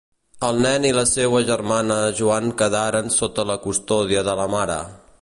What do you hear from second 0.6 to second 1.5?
nen i la seua